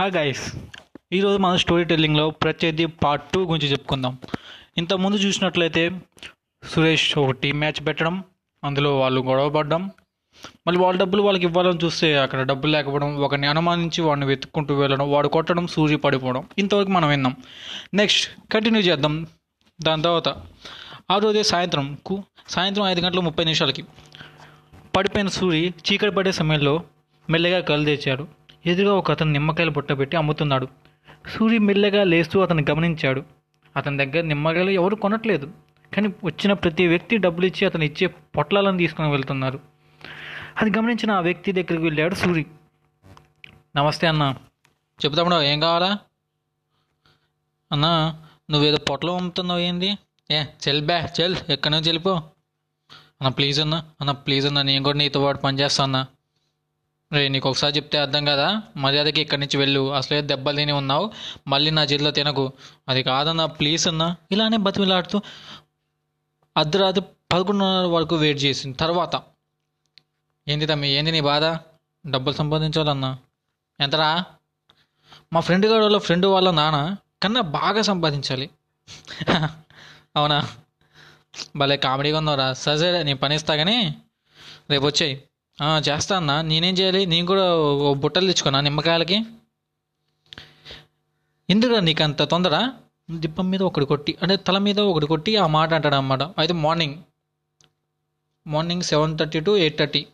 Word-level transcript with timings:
Hi 0.00 0.12
guys 0.12 0.56
ఈరోజు 1.12 1.38
మన 1.38 1.56
story 1.56 1.84
టెల్లింగ్లో 1.84 2.30
ప్రత్యర్థి 2.30 2.86
పార్ట్ 2.86 3.32
టూ 3.32 3.44
గురించి 3.44 3.72
చెప్పుకుందాం. 3.72 4.18
ఇంతకుముందు 4.78 5.16
చూసినట్లయితే 5.16 6.00
సురేష్ 6.64 7.18
ఒక 7.18 7.30
టీం 7.30 7.58
మ్యాచ్ 7.58 7.86
పెట్టడం 7.86 8.24
అందులో 8.64 8.98
వాళ్ళు 8.98 9.20
గొడవ 9.20 9.48
పడడం. 9.48 9.90
మళ్ళీ 10.66 10.80
వాళ్ళ 10.80 11.00
డబ్బులు 11.00 11.22
వాళ్ళకి 11.22 11.44
ఇవ్వాలని 11.44 11.78
చూస్తే 11.84 12.18
అక్కడ 12.18 12.42
డబ్బులు 12.42 12.72
లేకపోవడం 12.72 13.16
ఒకరిని 13.16 13.46
అనుమానించి 13.46 14.02
వాడిని 14.02 14.26
వెతుక్కుంటూ 14.26 14.74
వెళ్ళడం 14.74 15.12
వాడు 15.12 15.28
కొట్టడం 15.28 15.66
సూర్య 15.66 15.96
పడిపోవడం. 15.96 16.48
ఇంతవరకు 16.58 16.90
మనం 16.90 17.08
విన్నాం. 17.08 17.36
నెక్స్ట్ 17.94 18.52
కంటిన్యూ 18.52 18.82
చేద్దాం. 18.82 19.26
దాని 19.82 20.02
తర్వాత 20.02 20.28
ఆ 21.10 21.18
రోజే 21.18 21.42
సాయంత్రం 21.42 21.98
కు- 22.06 22.20
సాయంత్రం 22.48 22.86
ఐదు 22.86 23.00
గంటల 23.00 23.20
ముప్పై 23.20 23.44
నిమిషాలకి 23.44 23.84
పడిపోయిన 24.96 25.28
సూరి 25.28 25.74
చీకటి 25.92 26.10
పడే 26.10 26.32
సమయంలో 26.32 26.82
మెల్లగా 27.30 27.60
కళ్ళు 27.60 27.84
తెచ్చాడు 27.84 28.39
ఎదురుగా 28.66 28.94
ఒక 28.94 29.10
అతను 29.10 29.32
నిమ్మకాయలు 29.32 29.70
బుట్ట 29.70 29.92
పెట్టి 29.92 30.16
అమ్ముతున్నాడు. 30.16 30.68
సూరి 31.28 31.58
మెల్లగా 31.58 32.04
లేస్తూ 32.04 32.40
అతను 32.40 32.64
గమనించాడు. 32.70 33.24
అతని 33.76 34.06
దగ్గర 34.06 34.20
నిమ్మకాయలు 34.20 34.70
ఎవరు 34.70 34.96
కొనట్లేదు. 34.96 35.52
కానీ 35.94 36.08
వచ్చిన 36.24 36.52
ప్రతి 36.52 36.86
వ్యక్తి 36.86 37.16
డబ్బులు 37.16 37.46
ఇచ్చి 37.46 37.66
అతను 37.66 37.84
ఇచ్చే 37.84 38.06
పొట్లాలను 38.06 38.78
తీసుకొని 38.78 39.10
వెళ్తున్నారు. 39.10 39.60
అది 40.60 40.78
గమనించిన 40.78 41.10
ఆ 41.10 41.20
వ్యక్తి 41.20 41.52
దగ్గరికి 41.52 41.84
వెళ్ళాడు 41.84 42.14
సూరి. 42.14 42.46
నమస్తే 43.76 44.06
అన్న. 44.06 44.34
చెప్తాము 45.04 45.42
ఏం 45.42 45.60
కావాలా? 45.60 45.98
అన్నా 47.72 48.22
నువ్వేదో 48.50 48.76
పొట్లం 48.76 49.16
అమ్ముతున్నావు 49.16 49.60
ఏంది? 49.60 49.98
ఏ 50.30 50.44
చెల్ 50.68 50.86
బ్యా 50.86 51.08
చెల్ 51.20 51.36
ఎక్కడి 51.48 51.72
నుంచి 51.72 51.88
వెళ్ళిపో? 51.88 52.12
అన్న 52.92 53.28
ప్లీజ్ 53.28 53.60
అన్న. 53.60 53.74
అన్న 54.00 54.10
ప్లీజ్ 54.10 54.46
అన్న 54.46 54.62
నేను 54.62 54.84
కూడా 54.84 54.98
నీతో 54.98 55.22
పాటు 55.22 55.38
పనిచేస్తా 55.38 55.84
అన్నా. 55.84 56.06
రే 57.12 57.28
నీకు 57.28 57.48
ఒకసారి 57.48 57.76
చెప్తే 57.76 57.98
అర్థం 57.98 58.24
కదా? 58.24 58.62
మర్యాదకి 58.76 59.20
ఇక్కడి 59.20 59.40
నుంచి 59.40 59.56
వెళ్ళు. 59.56 59.94
అసలే 59.94 60.22
దెబ్బలు 60.22 60.56
తిని 60.56 60.72
ఉన్నావు. 60.72 61.12
మళ్ళీ 61.46 61.70
నా 61.70 61.82
చేతిలో 61.82 62.10
తినకు. 62.10 62.52
అది 62.88 63.02
కాదన్నా 63.02 63.46
ప్లీజ్ 63.46 63.88
అన్నా. 63.88 64.16
ఇలానే 64.32 64.56
బతిమిలాడుతూ 64.56 65.20
అర్ధరాత్రి 66.56 67.04
పదకొండున్నర 67.32 67.86
వరకు 67.86 68.16
వెయిట్ 68.16 68.44
చేసింది. 68.44 68.76
తర్వాత 68.76 69.22
ఏంది 70.48 70.66
తమ్మి 70.66 70.88
ఏంది 70.88 71.12
నీ 71.12 71.20
బాధ? 71.20 71.44
డబ్బులు 72.06 72.34
సంపాదించాలన్నా. 72.34 73.18
ఎంతరా? 73.80 74.24
మా 75.32 75.40
ఫ్రెండ్ 75.40 75.66
గారు 75.66 75.82
వాళ్ళ 75.82 75.98
ఫ్రెండ్ 75.98 76.26
వాళ్ళ 76.26 76.50
నాన్న 76.50 76.96
కన్నా 77.22 77.40
బాగా 77.40 77.82
సంపాదించాలి. 77.82 78.50
అవునా? 80.16 80.48
భలే 81.56 81.76
కామెడీగా 81.76 82.18
ఉన్నావురా. 82.18 82.52
సరే 82.52 82.78
సరే 82.78 83.02
నీ 83.02 83.14
పని 83.14 83.34
ఇస్తా 83.34 83.56
కానీ 83.56 83.94
రేపు 84.70 84.86
వచ్చాయి. 84.86 85.22
చేస్తా 85.62 86.16
అన్న. 86.16 86.40
నేనేం 86.40 86.74
చేయాలి? 86.74 87.06
నేను 87.06 87.26
కూడా 87.26 87.54
ఓ 87.56 87.94
బుట్టలు 87.94 88.26
తెచ్చుకున్నా 88.26 88.60
నిమ్మకాయలకి? 88.60 89.22
ఎందుకురా 91.50 91.80
నీకు 91.80 92.02
అంత 92.02 92.22
తొందర? 92.22 92.70
దిప్పం 93.10 93.50
మీద 93.50 93.62
ఒకటి 93.62 93.86
కొట్టి 93.86 94.18
అంటే 94.22 94.36
తల 94.36 94.58
మీద 94.58 94.80
ఒకటి 94.80 95.06
కొట్టి 95.06 95.36
ఆ 95.36 95.46
మాట 95.46 95.74
అంటాడు 95.74 95.94
అన్నమాట. 95.94 96.22
అయితే 96.22 96.52
morning. 96.52 96.94
Morning 98.46 98.82
seven 98.82 99.18
thirty 99.18 99.40
to 99.40 99.56
eight 99.56 99.78
thirty. 99.78 100.06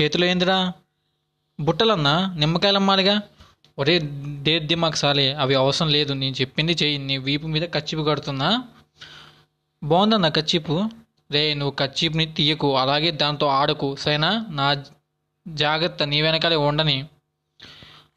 చేతిలో 0.00 0.26
ఏందిరా? 0.26 0.72
బుట్టలన్నా? 1.60 2.34
నిమ్మకాయలు 2.38 2.76
అమ్మాలిగా 2.76 3.22
ఒరే 3.78 3.98
డే 4.42 4.58
దిమాక్ 4.58 4.96
సాలే 4.96 5.32
అవి 5.32 5.54
అవసరం 5.54 5.88
లేదు. 5.88 6.12
నేను 6.12 6.34
చెప్పింది 6.34 6.72
చెయ్యి. 6.72 6.98
నీ 6.98 7.18
వీపు 7.18 7.46
మీద 7.46 7.62
కచ్చిపు 7.62 8.02
కడుతున్నా. 8.02 8.64
బాగుందన్న 9.84 10.28
కచ్చిపు? 10.28 10.88
రే 11.30 11.54
నువ్వు 11.54 11.76
కచ్చిపుని 11.76 12.26
తీయకు 12.26 12.76
అలాగే 12.76 13.10
దాంతో 13.10 13.46
ఆడకు 13.46 13.96
సైనా 13.96 14.46
నా 14.50 14.82
జాగ్రత్త 15.48 16.02
నీ 16.02 16.22
వెనకాలే 16.22 16.56
ఉండని. 16.56 17.04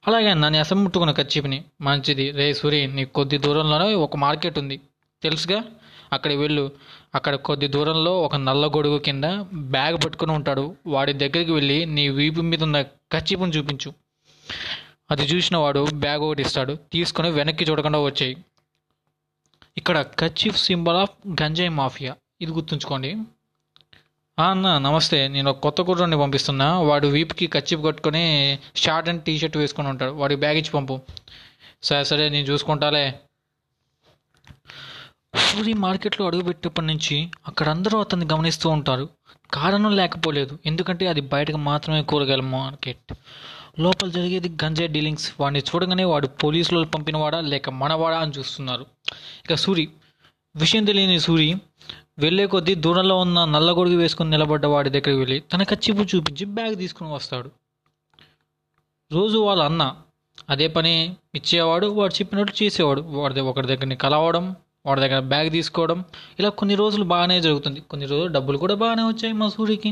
అలాగే 0.07 0.29
అన్న 0.29 0.49
నేను 0.49 0.59
అసం 0.59 0.83
ముట్టుకున్న 0.83 1.11
కచ్చిపుని. 1.11 1.63
మంచిది. 1.81 2.31
రే 2.31 2.53
సూరి 2.53 2.87
నీ 2.87 3.05
కొద్ది 3.05 3.37
దూరంలోనే 3.37 3.93
ఒక 3.93 4.17
మార్కెట్ 4.17 4.59
ఉంది. 4.59 4.81
తెలుసుగా? 5.23 5.63
అక్కడికి 6.13 6.41
వెళ్ళు. 6.41 6.71
అక్కడ 7.15 7.35
కొద్ది 7.35 7.67
దూరంలో 7.67 8.21
ఒక 8.21 8.35
నల్ల 8.35 8.67
గొడుగు 8.67 8.97
కింద 8.97 9.23
బ్యాగ్ 9.53 9.97
పట్టుకుని 10.05 10.31
ఉంటాడు. 10.31 10.75
వాడి 10.87 11.13
దగ్గరికి 11.13 11.51
వెళ్ళి 11.51 11.85
నీ 11.85 12.09
వీపు 12.09 12.41
మీద 12.41 12.63
ఉన్న 12.63 12.81
కచ్చిపుని 12.81 13.51
చూపించు. 13.51 13.93
అది 15.11 15.21
చూసిన 15.21 15.57
వాడు 15.57 15.87
బ్యాగ్ 15.93 16.21
ఒకటి 16.21 16.41
ఇస్తాడు. 16.41 16.77
తీసుకొని 16.93 17.31
వెనక్కి 17.31 17.63
చూడకుండా 17.63 17.99
వచ్చాయి. 17.99 18.37
ఇక్కడ 19.77 20.05
కచ్చిఫ్ 20.19 20.57
సింబల్ 20.57 20.97
ఆఫ్ 20.97 21.43
గంజాయి 21.43 21.69
మాఫియా. 21.69 22.15
ఇది 22.43 22.51
గుర్తుంచుకోండి. 22.51 23.17
అన్న 24.39 24.77
నమస్తే. 24.77 25.27
నేను 25.27 25.49
ఒక 25.51 25.59
కొత్త 25.59 25.81
కుర్రాన్ని 25.81 26.17
పంపిస్తున్నా. 26.17 26.79
వాడు 26.79 27.07
వీపుకి 27.07 27.47
కచ్చిప్ 27.47 27.85
కట్టుకొని 27.85 28.59
షార్ట్ 28.75 29.09
అండ్ 29.09 29.23
టీ 29.23 29.37
షర్ట్ 29.37 29.57
వేసుకొని 29.57 29.87
ఉంటాడు. 29.87 30.11
వాడికి 30.11 30.39
బ్యాగ్ 30.39 30.57
ఇచ్చి 30.57 30.71
పంపు. 30.71 31.01
సరే 31.83 32.03
సరే 32.03 32.29
నేను 32.29 32.45
చూసుకుంటాలే. 32.45 33.19
సూరి 35.35 35.73
మార్కెట్లో 35.73 36.27
అడుగుపెట్టినప్పటి 36.27 36.87
నుంచి 36.87 37.31
అక్కడ 37.47 37.69
అందరూ 37.69 37.99
అతన్ని 37.99 38.27
గమనిస్తూ 38.33 38.69
ఉంటారు. 38.69 39.09
కారణం 39.53 39.95
లేకపోలేదు. 39.95 40.59
ఎందుకంటే 40.65 41.07
అది 41.07 41.21
బయటకు 41.21 41.57
మాత్రమే 41.57 42.03
కూరగాయల 42.03 42.41
మార్కెట్. 42.41 43.13
లోపల 43.79 44.09
జరిగేది 44.09 44.49
గంజాయి 44.63 44.87
డీలింగ్స్. 44.87 45.33
వాడిని 45.39 45.59
చూడగానే 45.59 46.03
వాడు 46.03 46.27
పోలీసులు 46.27 46.85
పంపినవాడా 46.85 47.41
లేక 47.41 47.69
మనవాడా 47.69 48.17
అని 48.17 48.31
చూస్తున్నారు. 48.31 48.85
ఇక 49.45 49.53
సూరి 49.53 49.89
విషయం 50.55 50.85
తెలియని 50.85 51.19
సూరి 51.19 51.55
వెళ్ళే 52.17 52.45
కొద్దీ 52.45 52.75
దూరంలో 52.75 53.17
ఉన్న 53.17 53.45
నల్ల 53.45 53.71
గొడుగు 53.71 54.23
నిలబడ్డ 54.23 54.65
వాడి 54.65 54.89
దగ్గరికి 54.89 55.19
వెళ్ళి 55.19 55.39
తన 55.39 55.63
కచ్చిపు 55.63 56.01
చూపించి 56.01 56.45
బ్యాగ్ 56.45 56.77
తీసుకుని 56.77 57.13
వస్తాడు. 57.13 57.49
రోజు 59.11 59.37
వాళ్ళ 59.37 59.63
అన్న 59.63 59.95
అదే 60.49 60.67
పని 60.67 61.15
ఇచ్చేవాడు 61.35 61.87
వాడు 61.87 62.13
చెప్పినట్టు 62.13 62.63
చేసేవాడు. 62.63 63.01
వాడి 63.01 63.39
ఒకరి 63.39 63.67
దగ్గరని 63.67 63.95
కలవడం 63.95 64.55
వాడి 64.85 65.01
దగ్గర 65.01 65.19
బ్యాగ్ 65.19 65.51
తీసుకోవడం 65.51 66.03
ఇలా 66.39 66.49
కొన్ని 66.49 66.75
రోజులు 66.75 67.03
బాగానే 67.03 67.41
జరుగుతుంది. 67.41 67.79
కొన్ని 67.79 68.05
రోజులు 68.05 68.27
డబ్బులు 68.27 68.57
కూడా 68.57 68.75
బాగానే 68.75 69.03
వచ్చాయి 69.03 69.33
మా 69.33 69.49
సూరికి 69.49 69.89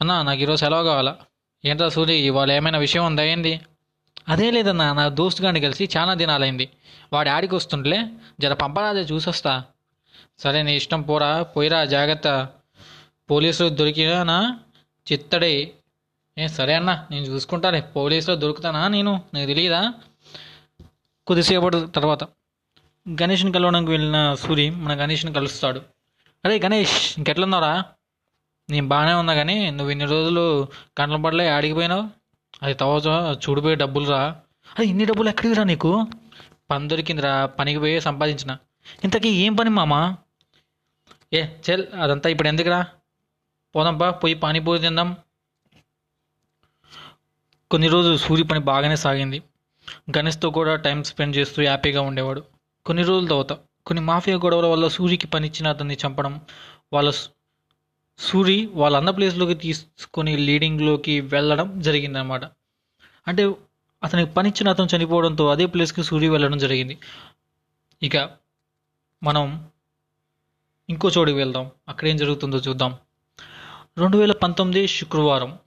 అన్న 0.00 0.22
నాకు 0.22 0.40
ఈరోజు 0.40 0.60
సెలవు 0.60 0.84
కావాలా? 0.84 1.16
ఏంట్రా 1.64 1.88
సూరి 1.88 2.14
ఇవాళ 2.14 2.52
ఏమైనా 2.52 2.78
విషయం 2.78 3.06
ఉందా 3.06 3.22
ఏంది? 3.22 3.60
అదే 4.28 4.50
లేదన్నా 4.50 4.92
నా 4.92 5.08
దోస్తు 5.08 5.42
గారిని 5.42 5.60
కలిసి 5.60 5.90
చాలా 5.96 6.14
దినాలైంది. 6.14 6.68
వాడి 7.12 7.30
ఆడికి 7.30 7.54
వస్తుండలే 7.54 8.06
జర 8.40 8.54
పంపరాదే 8.54 9.00
చూసొస్తా. 9.00 9.64
సరే 10.38 10.62
నీ 10.62 10.76
ఇష్టం 10.76 11.02
పోరా. 11.02 11.42
పోయిరా 11.42 11.84
జాగ్రత్త. 11.84 12.48
పోలీసులు 13.30 13.68
దొరికినా 13.68 14.60
చిత్తడే. 15.12 15.74
ఏ 16.38 16.46
సరే 16.46 16.74
అన్న 16.74 17.06
నేను 17.10 17.24
చూసుకుంటాలే 17.24 17.80
పోలీసులో 17.80 18.36
దొరుకుతానా 18.36 18.88
నేను? 18.88 19.20
నీకు 19.34 19.46
తెలియదా 19.46 19.92
కొద్దిసేపటి 21.26 21.90
తర్వాత 21.90 22.24
గణేష్ని 23.22 23.52
కలవడానికి 23.52 23.90
వెళ్ళిన 23.90 24.34
సూరి 24.34 24.70
మన 24.70 25.04
గణేష్ని 25.04 25.32
కలుస్తాడు. 25.32 25.80
అరే 26.44 26.58
గణేష్ 26.58 27.18
ఇంకెట్లున్నారా 27.18 27.84
నేను 28.70 28.88
బాగానే 28.88 29.14
ఉన్నా 29.14 29.34
కానీ 29.34 29.70
నువ్వు 29.70 29.90
ఇన్ని 29.90 30.04
రోజులు 30.04 30.68
కండ్ల 30.98 31.16
పడలే 31.16 31.48
ఆడిగిపోయినావు 31.48 32.04
అది 32.62 32.74
తవచా 32.74 33.32
చూడిపోయే 33.42 33.74
డబ్బులు 33.74 34.10
రా 34.10 34.20
అరే 34.76 34.86
ఇన్ని 34.86 35.04
డబ్బులు 35.04 35.28
ఎక్కడికి 35.28 35.54
రా 35.54 35.64
నీకు? 35.64 35.90
పని 36.70 36.88
దొరికిందిరా 36.88 37.46
పనికి 37.46 37.78
పోయి 37.78 38.00
సంపాదించిన. 38.00 38.56
ఇంతకీ 39.04 39.28
ఏం 39.28 39.54
పని 39.56 39.70
మామా? 39.70 40.16
ఏ 41.34 41.40
చెల్ 41.66 41.84
అదంతా 42.02 42.28
ఇప్పుడు 42.28 42.48
ఎందుకురా? 42.48 42.80
పోదాంపా 43.74 44.10
పోయి 44.22 44.34
పానీపూరి 44.34 44.80
తిందాం. 44.80 45.08
కొన్ని 47.70 47.88
రోజులు 47.88 48.16
సూర్య 48.16 48.44
పని 48.44 48.60
బాగానే 48.70 48.96
సాగింది. 48.96 49.38
గణేష్తో 50.16 50.48
కూడా 50.50 50.74
టైం 50.76 50.98
స్పెండ్ 51.02 51.36
చేస్తూ 51.36 51.62
హ్యాపీగా 51.62 52.00
ఉండేవాడు. 52.00 52.42
కొన్ని 52.86 53.02
రోజుల 53.02 53.26
తర్వాత 53.28 53.52
కొన్ని 53.86 54.02
మాఫియా 54.04 54.36
గొడవల 54.36 54.66
వల్ల 54.66 54.88
సూరికి 54.88 55.26
పనిచ్చిన 55.26 55.68
అతన్ని 55.68 55.96
చంపడం 56.06 56.34
వాళ్ళ 56.92 57.08
సూరి 58.18 58.58
వాళ్ళ 58.74 58.94
అన్న 58.96 59.10
ప్లేస్లోకి 59.10 59.54
తీసుకొని 59.54 60.36
లీడింగ్లోకి 60.36 61.20
వెళ్ళడం 61.20 61.80
జరిగిందనమాట 61.80 62.44
అంటే 63.26 63.42
అతనికి 64.02 64.30
పనిచ్చిన 64.34 64.68
అతను 64.68 64.88
చనిపోవడంతో 64.96 65.44
అదే 65.48 65.66
ప్లేస్కి 65.66 66.02
సూరి 66.02 66.28
వెళ్ళడం 66.28 66.58
జరిగింది. 66.58 66.94
ఇక 68.02 68.16
మనం 69.22 69.44
ఇంకో 70.90 71.10
చోటుకి 71.18 71.36
వెళ్దాం. 71.36 71.70
అక్కడ 71.88 72.08
ఏం 72.08 72.16
జరుగుతుందో 72.16 72.58
చూద్దాం. 72.58 72.96
రెండు 73.98 74.18
వేల 74.18 74.32
పంతొమ్మిది 74.32 74.86
శుక్రవారం. 74.86 75.58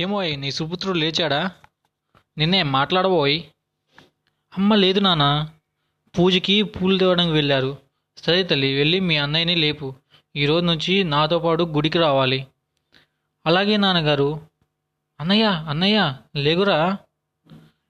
ఏమో 0.00 0.22
నీ 0.22 0.50
సుపుత్రుడు 0.50 0.98
లేచాడా? 0.98 1.50
నిన్నే 2.38 2.62
మాట్లాడబోయ్. 2.62 3.42
అమ్మ 4.58 4.74
లేదు 4.74 5.00
నాన్న. 5.00 5.48
పూజకి 6.18 6.62
పూలు 6.62 6.98
తేవడానికి 6.98 7.34
వెళ్ళారు. 7.34 7.78
సరే 8.16 8.42
తల్లి 8.42 8.74
వెళ్ళి 8.74 9.00
మీ 9.00 9.16
అన్నయ్యని 9.16 9.54
లేపు. 9.54 9.94
ఈ 10.36 10.46
రోజు 10.46 10.64
నుంచి 10.64 11.04
నాతో 11.04 11.38
పాటు 11.38 11.62
గుడికి 11.62 11.98
రావాలి. 11.98 12.46
అలాగే 13.46 13.76
నాన్నగారు. 13.76 14.40
అన్నయ్య 15.20 15.44
అన్నయ్య 15.44 16.16
లేగురా? 16.36 16.96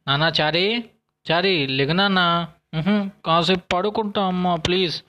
నాన్న 0.08 0.32
చారీ 0.40 0.84
చారీ 1.30 1.66
లేగు 1.66 1.92
నాన్న. 1.92 2.48
కాసేపు 3.26 3.62
పడుకుంటా 3.72 4.26
అమ్మ 4.26 4.54
ప్లీజ్. 4.54 5.02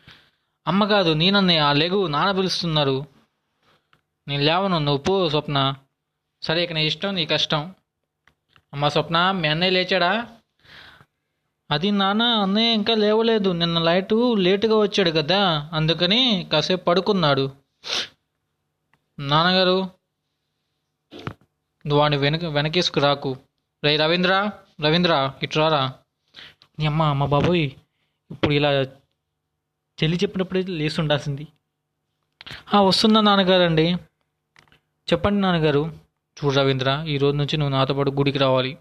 అమ్మ 0.68 0.86
కాదు 0.86 1.14
నేనన్నయ్య 1.14 1.74
లెగు 1.74 2.08
నాన్న 2.08 2.32
పిలుస్తున్నారు. 2.32 3.06
నేను 4.28 4.44
లేవను 4.44 4.80
నువ్వు 4.80 4.98
పో 4.98 5.30
స్వప్న. 5.30 5.76
సరే 6.42 6.64
ఇక 6.64 6.72
నీ 6.72 6.86
ఇష్టం 6.86 7.16
నీ 7.16 7.26
కష్టం. 7.26 7.76
అమ్మ 8.74 8.88
స్వప్న 8.88 9.32
మీ 9.32 9.48
అన్నయ్య 9.48 9.72
లేచాడా? 9.72 10.28
అది 11.72 11.92
నాన్న 11.92 12.22
అన్నయ్య 12.22 12.74
ఇంకా 12.74 12.96
లేవలేదు. 12.96 13.50
నిన్న 13.50 13.80
లైటు 13.80 14.34
లేటుగా 14.36 14.78
వచ్చాడు 14.78 15.12
కదా 15.12 15.70
అందుకని 15.74 16.50
కాసేపు 16.52 16.84
పడుకున్నాడు. 16.84 17.52
నాన్నగారు 19.20 19.90
నువ్వు 21.88 22.00
వాడిని 22.00 22.22
వెనక 22.22 22.44
వెనకేసుకు 22.46 23.00
రాకు. 23.00 23.38
రే 23.84 23.96
రవీంద్ర 23.96 24.52
రవీంద్ర 24.82 25.34
ఇట్రారా 25.44 25.94
నీ 26.80 26.86
అమ్మ 26.86 27.04
అమ్మ 27.04 27.26
బాబోయ్ 27.26 27.72
ఇప్పుడు 28.32 28.54
ఇలా 28.54 28.86
చెల్లి 30.00 30.18
చెప్పినప్పుడే 30.18 30.62
లేచి 30.72 31.02
ఉండాల్సింది 31.02 31.46
"ఆ, 32.74 32.82
వస్తున్నా 32.82 33.22
నాన్నగారు 33.22 33.64
అండి 33.64 33.86
చెప్పండి 35.08 35.42
నాన్నగారు. 35.42 35.84
చూడు 36.38 36.56
రవీంద్ర 36.56 36.90
ఈ 37.08 37.18
రోజు 37.18 37.36
నుంచి 37.36 37.58
నువ్వు 37.58 37.74
నాతో 37.76 37.94
పాటు 37.94 38.10
గుడికి 38.10 38.38
రావాలి. 38.38 38.72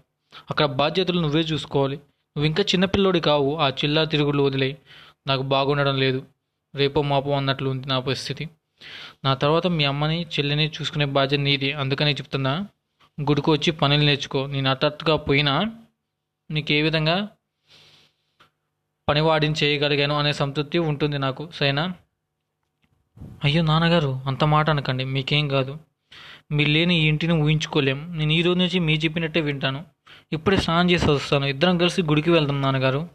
అక్కడ 0.49 0.65
బాధ్యతలు 0.73 1.19
నువ్వే 1.19 1.41
చూసుకోవాలి. 1.41 1.97
నువ్వు 2.35 2.45
ఇంకా 2.45 2.63
చిన్నపిల్లోడి 2.63 3.19
కావు. 3.19 3.55
ఆ 3.57 3.69
చిల్లా 3.71 4.03
తిరుగులు 4.05 4.43
వదిలే. 4.43 4.69
నాకు 5.27 5.41
బాగుండడం 5.45 5.97
లేదు. 5.97 6.19
రేపో 6.73 7.01
మాపో 7.01 7.31
అన్నట్లు 7.31 7.69
ఉంది 7.69 7.87
నా 7.87 7.99
పరిస్థితి. 7.99 8.45
నా 9.25 9.33
తర్వాత 9.33 9.67
మీ 9.75 9.83
అమ్మని 9.85 10.25
చెల్లిని 10.33 10.71
చూసుకునే 10.75 11.05
బాధ్యత 11.11 11.39
నీది. 11.39 11.71
అందుకని 11.73 12.13
చెప్తున్నా. 12.13 12.53
గుడికి 13.17 13.49
వచ్చి 13.51 13.71
పనులు 13.73 14.03
నేర్చుకో. 14.03 14.47
నేను 14.47 14.69
హఠాత్తుగా 14.69 15.15
పోయినా 15.23 15.53
నీకు 16.49 16.73
ఏ 16.73 16.81
విధంగా 16.81 17.17
పనివాడిని 19.09 19.55
చేయగలిగాను 19.63 20.15
అనే 20.15 20.33
సంతృప్తి 20.33 20.77
ఉంటుంది 20.77 21.17
నాకు 21.17 21.51
సరేనా? 21.51 21.93
అయ్యో 23.43 23.63
నాన్నగారు 23.63 24.21
అంత 24.25 24.43
మాట 24.43 24.69
అనకండి 24.69 25.03
మీకేం 25.03 25.47
కాదు. 25.47 25.77
మీరు 26.51 26.69
లేని 26.69 26.95
ఈ 26.95 27.07
ఇంటిని 27.07 27.33
ఊహించుకోలేం. 27.33 28.17
నేను 28.17 28.31
ఈ 28.31 28.41
రోజు 28.41 28.57
నుంచి 28.57 28.79
మీ 28.79 28.93
చెప్పినట్టే 28.93 29.41
వింటాను. 29.41 29.85
ఇప్పుడే 30.33 30.57
స్నానం 30.57 30.91
చేసి 30.91 31.11
వస్తాను. 31.11 31.45
ఇద్దరం 31.45 31.77
కలిసి 31.77 32.01
గుడికి 32.01 32.31
వెళ్దాం 32.31 32.61
నాన్నగారు. 32.61 33.09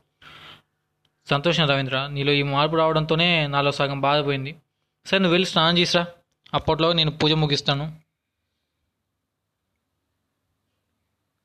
సంతోషం 1.30 1.66
రవీంద్ర 1.66 2.06
నీలో 2.06 2.32
ఈ 2.32 2.42
మార్పు 2.42 2.76
రావడంతోనే 2.76 3.46
నాలో 3.46 3.70
సగం 3.70 4.00
బాధపోయింది 4.00 4.56
సరే 5.06 5.18
నువ్వు 5.18 5.34
వెళ్ళి 5.34 5.46
స్నానం 5.46 5.78
చేసిరా. 5.78 6.06
అప్పట్లో 6.54 6.92
నేను 6.92 7.10
పూజ 7.10 7.32
ముగిస్తాను. 7.32 7.96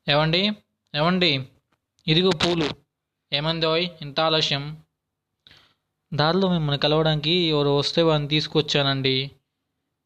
ఏమండి? 0.08 0.52
ఏమండి? 0.94 1.48
ఇదిగో 2.06 2.30
పూలు. 2.30 2.83
ఏమందోయ్ 3.34 3.88
ఇంత 4.02 4.20
ఆలస్యం? 4.20 4.82
దారిలో 6.14 6.50
మిమ్మల్ని 6.50 6.78
కలవడానికి 6.78 7.30
ఎవరు 7.30 7.68
వస్తే 7.68 8.02
వాడిని 8.02 8.28
తీసుకొచ్చానండి. 8.28 9.30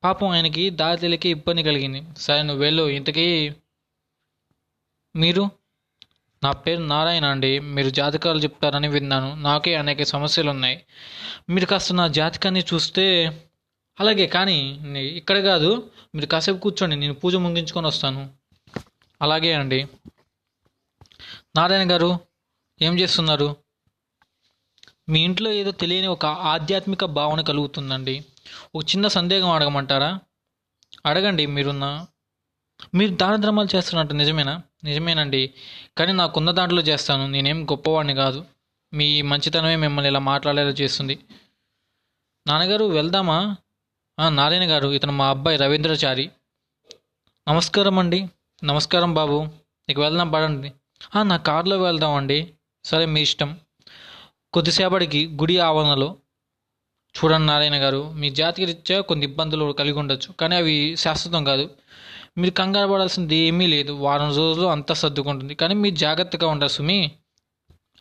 పాపం 0.04 0.28
ఆయనకి 0.28 0.70
దారి 0.70 1.00
తెలియక 1.00 1.26
ఇబ్బంది 1.26 1.62
కలిగింది. 1.62 2.02
సరే 2.19 2.42
నువ్వు 2.42 2.64
వెళ్ళు. 2.64 2.88
ఇంతకీ 2.88 3.52
మీరు? 5.16 5.50
నా 6.44 6.52
పేరు 6.52 6.82
నారాయణ 6.82 7.25
అండి. 7.25 7.58
మీరు 7.58 7.90
జాతకాలు 7.90 8.38
చెప్తారని 8.38 8.88
విన్నాను. 8.88 9.42
నాకే 9.42 9.74
అనేక 9.74 10.02
సమస్యలు 10.02 10.50
ఉన్నాయి. 10.50 10.84
మీరు 11.50 11.66
కాస్త 11.66 11.92
నా 11.92 12.08
జాతకాన్ని 12.08 12.64
చూస్తే 12.74 13.26
అలాగే 14.00 14.26
కానీ 14.26 14.81
ఇక్కడ 14.96 15.38
కాదు. 15.40 15.90
మీరు 16.14 16.26
కాసేపు 16.26 16.58
కూర్చోండి. 16.58 16.96
నేను 16.96 17.14
పూజ 17.14 17.36
ముగించుకొని 17.36 17.86
వస్తాను. 17.86 18.31
అలాగే 19.22 19.52
అండి. 19.52 19.86
నారాయణ 21.56 21.92
గారు 21.92 22.27
ఏం 22.82 22.98
చేస్తున్నారు? 22.98 23.56
మీ 25.08 25.20
ఇంట్లో 25.20 25.52
ఏదో 25.52 25.70
తెలియని 25.70 26.06
ఒక 26.06 26.26
ఆధ్యాత్మిక 26.26 27.04
భావన 27.04 27.40
కలుగుతుందండి. 27.40 28.25
ఒక 28.75 28.84
చిన్న 28.84 29.08
సందేహం 29.08 29.50
అడగమంటారా? 29.50 30.20
అడగండి 31.06 31.46
మీరున్న. 31.46 32.06
మీరు 32.94 33.14
దాన 33.14 33.36
ధర్మాలు 33.36 33.76
చేస్తున్నట్టు 33.76 34.14
నిజమేనా? 34.14 34.62
నిజమేనండి. 34.84 35.54
కానీ 35.98 36.12
నాకున్న 36.12 36.50
దాంట్లో 36.50 36.82
చేస్తాను. 36.82 37.26
నేనేం 37.26 37.64
గొప్పవాడిని 37.64 38.14
కాదు. 38.14 38.44
మీ 38.94 39.22
మంచితనమే 39.22 39.76
మిమ్మల్ని 39.76 40.08
ఇలా 40.10 40.19
మాట్లాడేలా 40.19 40.70
చేస్తుంది. 40.70 41.19
నాన్నగారు 42.46 42.84
వెళ్దామా? 42.84 43.56
నారాయణ 44.28 44.70
గారు 44.70 44.88
ఇతను 44.88 45.12
మా 45.12 45.28
అబ్బాయి 45.28 45.56
రవీంద్రచారి. 45.56 46.31
నమస్కారం 47.48 47.98
అండి 47.98 48.28
నమస్కారం 48.64 49.14
బాబు. 49.14 49.42
నీకు 49.88 50.00
వెళ్దాం 50.00 50.31
పడండి 50.31 50.72
నా 51.22 51.36
కారులో 51.36 51.82
వెళ్దామండి. 51.82 52.54
సరే 52.84 53.06
మీ 53.06 53.22
ఇష్టం. 53.22 53.60
కొద్దిసేపటికి 54.52 55.26
గుడి 55.26 55.58
ఆవరణలో 55.58 56.16
చూడండి 57.14 57.46
నారాయణ 57.46 57.76
గారు 57.76 58.12
మీ 58.12 58.30
జాతికి 58.30 58.66
రీత్యా 58.66 59.00
కొన్ని 59.00 59.26
ఇబ్బందులు 59.26 59.72
కలిగి 59.72 59.98
ఉండొచ్చు 59.98 60.32
కానీ 60.32 60.56
అవి 60.56 60.96
శాశ్వతం 60.96 61.44
కాదు. 61.44 61.70
మీరు 62.38 62.50
కంగారు 62.50 62.92
పడాల్సింది 62.92 63.36
ఏమీ 63.36 63.66
లేదు 63.66 63.92
వారం 63.92 64.36
రోజులు 64.36 64.66
అంతా 64.66 64.94
సర్దుకుంటుంది 64.94 65.54
కానీ 65.54 65.75
మీరు 65.75 65.94
జాగ్రత్తగా 65.94 66.48
ఉండరు 66.48 66.69
సుమి. 66.69 67.12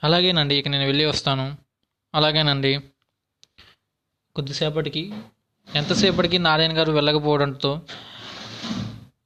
అలాగేనండి 0.03 0.55
ఇక 0.55 0.67
నేను 0.67 0.85
వెళ్ళి 0.85 1.05
వస్తాను. 1.05 1.57
అలాగేనండి. 2.15 2.79
కొద్దిసేపటికి 4.35 5.13
ఎంతసేపటికి 5.75 6.37
నారాయణ 6.37 6.77
గారు 6.77 6.91
వెళ్ళకపోవడంతో 6.91 7.81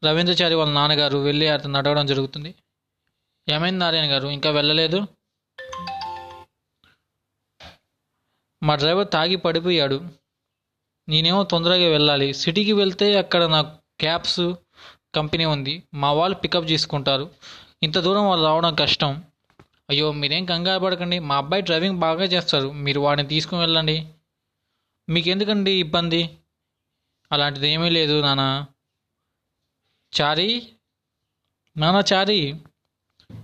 రవీంద్రచారి 0.05 0.55
వాళ్ళ 0.55 0.73
నాన్నగారు 0.73 1.17
వెళ్ళి 1.17 1.47
అతను 1.47 1.73
నడవడం 1.73 2.05
జరుగుతుంది. 2.05 2.55
ఏమైంది 3.49 3.79
నారాయణ 3.79 4.11
గారు 4.11 4.27
ఇంకా 4.27 4.49
వెళ్ళలేదు? 4.49 5.07
మా 8.63 8.75
డ్రైవర్ 8.75 9.07
తాగి 9.13 9.35
పడిపోయాడు. 9.35 10.01
నేనేమో 11.09 11.43
తొందరగా 11.43 11.87
వెళ్ళాలి. 11.89 12.33
సిటీకి 12.33 12.73
వెళ్తే 12.73 13.17
అక్కడ 13.17 13.43
నా 13.43 13.61
క్యాబ్స్ 13.99 14.53
కంపెనీ 15.15 15.45
ఉంది. 15.45 15.83
మా 15.93 16.11
వాళ్ళు 16.11 16.37
పికప్ 16.37 16.71
చేసుకుంటారు. 16.71 17.31
ఇంత 17.83 17.97
దూరం 17.97 18.27
వాళ్ళు 18.27 18.45
రావడం 18.45 18.75
కష్టం. 18.75 19.23
అయ్యో 19.89 20.11
మీరేం 20.11 20.45
కంగారు 20.45 20.79
పడకండి. 20.79 21.19
మా 21.19 21.37
అబ్బాయి 21.37 21.63
డ్రైవింగ్ 21.63 21.99
బాగా 21.99 22.23
చేస్తారు 22.23 22.71
మీరు 22.71 22.99
వాడిని 22.99 23.27
తీసుకుని 23.27 23.61
వెళ్ళండి. 23.61 24.07
మీకు 25.09 25.29
ఎందుకండి 25.29 25.71
ఇబ్బంది? 25.71 26.37
అలాంటిది 27.31 27.69
ఏమీ 27.69 27.89
లేదు 27.89 28.21
నాన్న 28.21 28.65
చారీ? 30.21 30.67
నాన్న 31.77 32.03
చారీ 32.13 32.53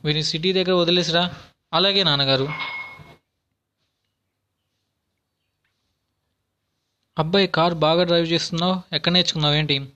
వీరిని 0.03 0.23
సిటీ 0.23 0.53
దగ్గర 0.53 0.73
వదిలేసిరా? 0.73 1.33
అలాగే 1.73 2.03
నాన్నగారు. 2.03 2.76
అబ్బాయి 7.19 7.47
కార్ 7.47 7.73
బాగా 7.73 8.03
డ్రైవ్ 8.03 8.27
చేస్తున్నావు 8.27 8.95
ఎక్కడ 8.95 9.11
నేర్చుకున్నావు 9.11 9.53
ఏంటి? 9.53 9.89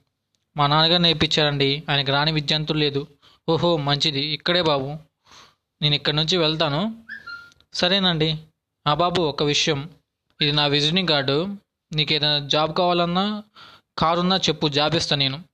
మా 0.56 0.66
నాన్నగారు 0.66 1.02
నేర్పించారండి. 1.02 1.82
ఆయనకు 1.90 2.12
రాని 2.12 2.32
విద్యాంతులు 2.32 2.78
లేదు. 2.78 3.06
ఓహో 3.48 3.76
మంచిది. 3.76 4.20
ఇక్కడే 4.20 4.62
బాబు. 4.62 4.96
నేను 5.82 5.94
ఇక్కడి 5.94 6.16
నుంచి 6.16 6.36
వెళ్తాను. 6.36 7.02
సరేనండి. 7.74 8.38
ఆ 8.86 8.94
బాబు 8.94 9.22
ఒక 9.22 9.42
విషయం. 9.42 9.90
ఇది 10.42 10.52
నా 10.52 10.66
విజిటింగ్ 10.66 11.08
కార్డు. 11.08 11.56
నీకు 11.92 12.12
ఏదైనా 12.12 12.48
జాబ్ 12.48 12.74
కావాలన్నా 12.74 13.42
కారున్నా 13.98 14.36
చెప్పు 14.36 14.68
జాబ్ 14.68 14.94
ఇస్తాను 14.94 15.18
నేను. 15.18 15.44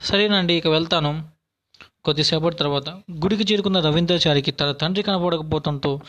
సరేనండి 0.00 0.54
ఇక 0.54 0.66
వెళ్తాను. 0.66 1.28
కొద్దిసేపటి 2.04 2.56
తర్వాత 2.56 2.88
గుడికి 2.88 3.52
చేరుకున్న 3.52 3.80
రవీంద్రచారికి 3.80 4.50
తన 4.50 4.72
తండ్రి 4.72 5.02
కనపడకపోవడంతో 5.02 6.00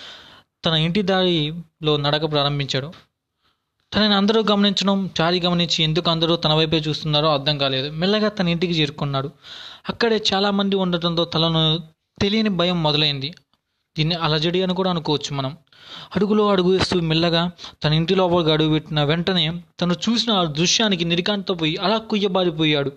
తన 0.65 0.73
ఇంటి 0.73 1.01
దారిలో 1.01 1.97
నడక 1.97 2.31
ప్రారంభించాడు. 2.31 2.93
తనని 3.95 4.13
అందరూ 4.13 4.43
గమనించడం 4.51 5.09
చారి 5.21 5.39
గమనించి 5.39 5.83
ఎందుకు 5.83 6.09
అందరూ 6.09 6.35
తన 6.35 6.53
వైపే 6.53 6.77
చూస్తున్నారో 6.77 7.33
అర్థం 7.33 7.57
కాలేదు. 7.57 7.89
మెల్లగా 7.89 8.29
తన 8.29 8.47
ఇంటికి 8.47 8.73
చేరుకున్నాడు. 8.73 9.31
అక్కడే 9.89 10.23
చాలామంది 10.33 10.75
ఉండటంతో 10.75 11.25
తలను 11.25 11.79
తెలియని 12.21 12.49
భయం 12.49 12.83
మొదలైంది. 12.83 13.33
దీన్ని 13.97 14.15
అలజడి 14.15 14.63
అని 14.63 14.73
కూడా 14.73 14.89
అనుకోవచ్చు 14.89 15.35
మనం. 15.35 15.57
అడుగులో 16.15 16.49
అడుగు 16.49 16.69
వేస్తూ 16.71 16.99
మెల్లగా 17.01 17.51
తన 17.83 17.93
ఇంటి 17.93 18.15
లోపలికి 18.15 18.51
అడుగు 18.51 18.69
పెట్టిన 18.69 19.03
వెంటనే 19.03 19.61
తను 19.81 19.93
చూసిన 19.93 20.31
ఆ 20.31 20.43
దృశ్యానికి 20.43 21.05
నిరికాంతో 21.05 21.53
పోయి 21.53 21.77
అలా 21.77 21.97
కుయ్యబారిపోయాడు. 21.97 22.91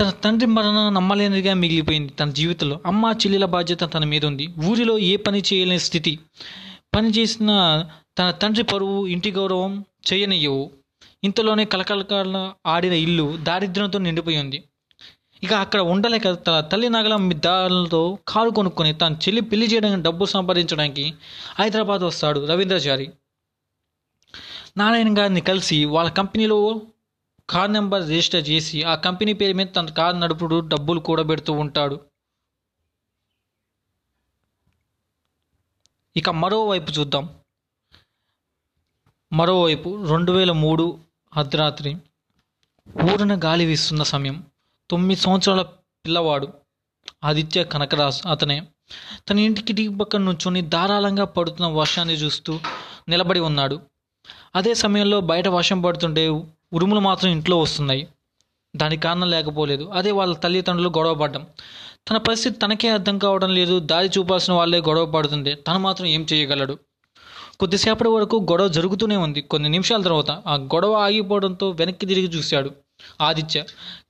తన 0.00 0.10
తండ్రి 0.10 0.46
మరణం 0.46 0.94
నమ్మలేనిదిగా 0.94 1.54
మిగిలిపోయింది 1.54 2.12
తన 2.12 2.30
జీవితంలో. 2.30 2.80
అమ్మ 2.86 3.06
చెల్లెల 3.06 3.44
బాధ్యత 3.44 3.80
తన 3.94 4.04
మీద 4.04 4.24
ఉంది. 4.24 4.48
ఊరిలో 4.64 4.98
ఏ 4.98 5.16
పని 5.16 5.42
చేయలేని 5.52 5.80
స్థితి. 5.80 6.18
పని 6.96 7.10
చేసిన 7.10 7.84
తన 8.20 8.30
తండ్రి 8.30 8.62
పరువు 8.62 9.06
ఇంటి 9.06 9.30
గౌరవం 9.32 9.84
చేయనియ్యవు. 10.12 10.70
ఇంతలోనే 11.24 11.64
కలకలకాల 11.64 12.52
ఆడిన 12.66 12.92
ఇల్లు 12.92 13.36
దారిద్ర్యంతో 13.36 13.98
నిండిపోయి 13.98 14.38
ఉంది 14.38 14.64
ఇక 15.44 15.52
అక్కడ 15.52 15.80
ఉండలేక 15.80 16.30
తన 16.30 16.60
తల్లి 16.60 16.88
నగల 16.88 17.16
మిద్దాలతో 17.16 18.18
కారు 18.28 18.50
కొనుక్కొని 18.50 18.92
తన 18.92 19.12
చెల్లి 19.14 19.40
పెళ్ళి 19.40 19.66
చేయడానికి 19.66 20.02
డబ్బు 20.02 20.24
సంపాదించడానికి 20.24 21.14
హైదరాబాద్ 21.58 22.02
వస్తాడు 22.02 22.46
రవీంద్రచారి 22.46 23.10
నారాయణ 24.78 25.18
గారిని 25.18 25.40
కలిసి 25.40 25.84
వాళ్ళ 25.84 26.10
కంపెనీలో 26.10 26.82
కార్ 27.50 27.72
నెంబర్ 27.72 28.08
రిజిస్టర్ 28.08 28.48
చేసి 28.48 28.82
ఆ 28.82 28.94
కంపెనీ 28.94 29.32
పేరు 29.32 29.54
మీద 29.54 29.66
తన 29.76 29.86
కారు 29.86 30.16
నడుపుడు 30.16 30.60
డబ్బులు 30.60 31.00
కూడబెడుతూ 31.00 31.52
ఉంటాడు. 31.52 32.00
ఇక 36.16 36.30
మరోవైపు 36.30 36.92
చూద్దాం. 36.92 37.39
మరోవైపు 39.32 40.06
రెండు 40.10 40.32
వేల 40.32 40.52
మూడు 40.52 40.98
అర్ధరాత్రి 41.36 41.96
ఊరిన 43.12 43.40
గాలి 43.44 43.64
వీస్తున్న 43.64 44.02
సమయం. 44.02 44.44
తొమ్మిది 44.90 45.20
సంవత్సరాల 45.20 45.62
పిల్లవాడు 46.04 46.48
ఆదిత్య 47.24 47.64
కనకరాజ్ 47.64 48.26
అతనే 48.26 48.66
తన 49.30 49.38
ఇంటి 49.38 49.62
కిటికీ 49.62 49.88
పక్కన 49.88 50.20
నుంచొని 50.20 50.62
ధారాళంగా 50.62 51.24
పడుతున్న 51.24 51.66
వర్షాన్ని 51.66 52.14
చూస్తూ 52.14 52.60
నిలబడి 53.08 53.40
ఉన్నాడు. 53.40 53.80
అదే 54.54 54.74
సమయంలో 54.74 55.20
బయట 55.20 55.48
వర్షం 55.48 55.80
పడుతుంటే 55.80 56.28
ఉరుములు 56.72 57.00
మాత్రం 57.00 57.30
ఇంట్లో 57.30 57.58
వస్తున్నాయి. 57.58 58.08
దానికి 58.76 59.02
కారణం 59.02 59.30
లేకపోలేదు. 59.30 59.84
అదే 59.84 60.10
వాళ్ళ 60.10 60.34
తల్లిదండ్రులు 60.34 60.88
గొడవ 60.88 61.14
పడ్డం. 61.14 61.46
తన 62.08 62.16
పరిస్థితి 62.16 62.58
తనకే 62.58 62.88
అర్థం 62.88 63.18
కావడం 63.18 63.54
లేదు. 63.54 63.78
దారి 63.78 64.10
చూపాల్సిన 64.18 64.54
వాళ్ళే 64.54 64.80
గొడవ 64.80 65.06
పడుతుంది 65.06 65.54
తను 65.54 65.78
మాత్రం 65.78 66.06
ఏం 66.06 66.26
చేయగలడు? 66.32 66.78
కొద్దిసేపటి 67.60 68.08
వరకు 68.08 68.36
గొడవ 68.50 68.68
జరుగుతూనే 68.68 69.16
ఉంది. 69.16 69.40
కొన్ని 69.40 69.68
నిమిషాల 69.68 70.02
తర్వాత 70.02 70.30
ఆ 70.46 70.54
గొడవ 70.74 70.92
ఆగిపోవడంతో 70.92 71.70
వెనక్కి 71.70 72.06
తిరిగి 72.06 72.28
చూశాడు 72.28 72.70
ఆదిత్య. 73.20 73.58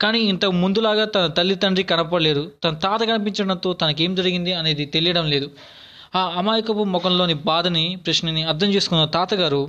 కానీ 0.01 0.21
ఇంతకు 0.21 0.55
ముందులాగా 0.63 1.05
తన 1.05 1.27
తల్లి 1.27 1.55
తండ్రి 1.55 1.85
కనపడలేరు 1.85 2.51
తన 2.65 2.75
తాత 2.75 3.01
కనిపించడంతో 3.03 3.73
తనకేం 3.73 4.15
జరిగింది 4.15 4.53
అనేది 4.53 4.85
తెలియడం 4.85 5.27
లేదు. 5.31 5.49
ఆ 6.15 6.23
అమాయకపు 6.37 6.85
ముఖంలోని 6.85 7.35
బాధని 7.51 7.85
ప్రశ్నని 8.07 8.43
అర్థం 8.43 8.69
చేసుకున్న 8.69 9.05
తాతగారు 9.05 9.63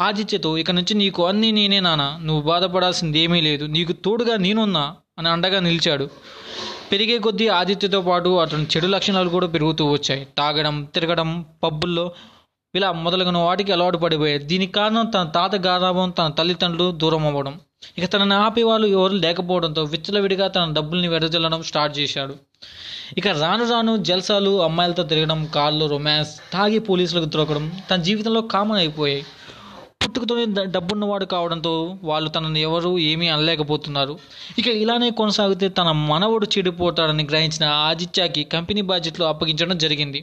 ఆదిత్యతో 0.00 0.50
ఇక 0.58 0.70
నుంచి 0.70 0.94
నీకు 0.94 1.26
అన్నీ 1.26 1.50
నేనే 1.50 1.80
నాన్న. 1.80 2.04
నువ్వు 2.22 2.42
బాధపడాల్సింది 2.42 3.18
ఏమీ 3.18 3.40
లేదు. 3.40 3.64
నీకు 3.64 3.92
తోడుగా 3.92 4.36
నేనున్నా 4.36 4.84
అని 5.18 5.28
అండగా 5.28 5.60
నిలిచాడు. 5.60 6.06
పెరిగే 6.92 7.18
కొద్దీ 7.18 7.48
ఆదిత్యతో 7.48 8.00
పాటు 8.00 8.28
అతని 8.40 8.64
చెడు 8.64 8.86
లక్షణాలు 8.86 9.28
కూడా 9.28 9.46
పెరుగుతూ 9.46 9.84
వచ్చాయి. 9.92 10.22
తాగడం 10.38 10.76
తిరగడం 10.94 11.28
పబ్బుల్లో 11.62 12.06
ఇలా 12.74 12.88
మొదలగున 13.04 13.38
వాటికి 13.44 13.72
అలవాటు 13.72 13.98
పడిపోయాయి 13.98 14.40
దీనికి 14.50 14.72
కారణం 14.72 15.06
తన 15.06 15.22
తాత 15.36 15.54
గారాభం 15.66 16.10
తన 16.10 16.28
తల్లిదండ్రులు 16.38 16.90
దూరం 16.90 17.24
అవ్వడం. 17.26 17.54
ఇక 17.98 18.04
తనని 18.12 18.34
ఆపేవాళ్ళు 18.34 18.86
ఎవరు 18.86 19.14
లేకపోవడంతో 19.14 19.82
విచ్చలవిడిగా 19.82 20.46
తన 20.48 20.72
డబ్బుల్ని 20.72 21.08
వెదజల్లడం 21.08 21.62
స్టార్ట్ 21.62 21.94
చేశాడు. 21.98 22.34
ఇక 23.18 23.28
రాను 23.40 23.64
రాను 23.70 23.92
జల్సాలు 24.08 24.52
అమ్మాయిలతో 24.62 25.02
తిరగడం 25.02 25.40
కార్లు 25.54 25.86
రొమాన్స్ 25.86 26.32
తాగి 26.52 26.78
పోలీసులకు 26.78 27.24
దొరకడం 27.24 27.64
తన 27.90 27.98
జీవితంలో 28.08 28.42
కామన్ 28.54 28.78
అయిపోయాయి. 28.78 29.24
పుట్టుకతోనే 30.02 30.44
డబ్బున్నవాడు 30.76 31.24
కావడంతో 31.24 31.72
వాళ్ళు 32.02 32.30
తనని 32.30 32.60
ఎవరు 32.60 32.92
ఏమీ 32.98 33.28
అనలేకపోతున్నారు. 33.28 34.14
ఇక 34.58 34.68
ఇలానే 34.82 35.10
కొనసాగితే 35.10 35.68
తన 35.68 35.90
మనవడు 36.12 36.46
చెడిపోతాడని 36.54 37.26
గ్రహించిన 37.32 37.64
ఆదిత్యకి 37.88 38.44
కంపెనీ 38.44 38.84
బాధ్యతలు 38.92 39.24
అప్పగించడం 39.24 39.78
జరిగింది. 39.78 40.22